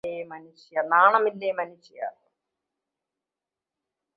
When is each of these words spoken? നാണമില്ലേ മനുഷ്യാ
നാണമില്ലേ 0.85 1.51
മനുഷ്യാ 1.51 2.07